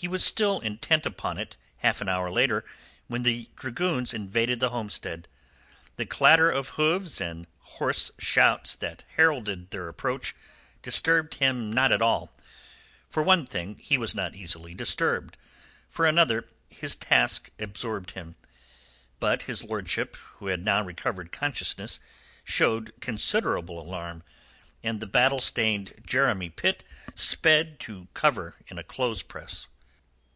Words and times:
He 0.00 0.08
was 0.08 0.24
still 0.24 0.60
intent 0.60 1.04
upon 1.04 1.36
it 1.36 1.58
a 1.82 1.86
half 1.88 2.00
hour 2.00 2.30
later 2.30 2.64
when 3.06 3.22
the 3.22 3.50
dragoons 3.54 4.14
invaded 4.14 4.58
the 4.58 4.70
homestead. 4.70 5.28
The 5.96 6.06
clatter 6.06 6.50
of 6.50 6.70
hooves 6.70 7.20
and 7.20 7.46
hoarse 7.58 8.10
shouts 8.16 8.74
that 8.76 9.04
heralded 9.16 9.68
their 9.70 9.88
approach 9.88 10.34
disturbed 10.80 11.34
him 11.34 11.70
not 11.70 11.92
at 11.92 12.00
all. 12.00 12.32
For 13.08 13.22
one 13.22 13.44
thing, 13.44 13.76
he 13.76 13.98
was 13.98 14.14
not 14.14 14.34
easily 14.34 14.72
disturbed; 14.72 15.36
for 15.90 16.06
another, 16.06 16.48
his 16.70 16.96
task 16.96 17.50
absorbed 17.58 18.12
him. 18.12 18.36
But 19.18 19.42
his 19.42 19.64
lordship, 19.64 20.16
who 20.38 20.46
had 20.46 20.64
now 20.64 20.80
recovered 20.82 21.30
consciousness, 21.30 22.00
showed 22.42 22.98
considerable 23.02 23.78
alarm, 23.78 24.22
and 24.82 24.98
the 24.98 25.06
battle 25.06 25.40
stained 25.40 26.00
Jeremy 26.06 26.48
Pitt 26.48 26.84
sped 27.14 27.78
to 27.80 28.08
cover 28.14 28.56
in 28.68 28.78
a 28.78 28.82
clothes 28.82 29.22
press. 29.22 29.68